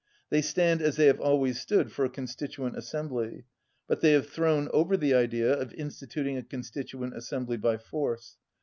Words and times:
They 0.31 0.41
stand, 0.41 0.81
as 0.81 0.95
they 0.95 1.05
have 1.05 1.19
always 1.21 1.61
stood, 1.61 1.91
for 1.91 2.03
a 2.05 2.09
Constituent 2.09 2.75
Assembly, 2.75 3.45
but 3.87 4.01
they 4.01 4.13
have 4.13 4.25
thrown 4.31 4.67
over 4.73 4.97
the 4.97 5.13
idea 5.13 5.53
of 5.53 5.75
instituting 5.75 6.37
a 6.37 6.43
Constituent 6.43 7.15
Assembly 7.15 7.57
by 7.57 7.77
force. 7.77 8.35